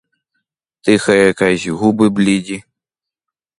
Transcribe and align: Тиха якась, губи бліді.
Тиха 0.83 1.15
якась, 1.15 1.67
губи 1.67 2.09
бліді. 2.09 2.63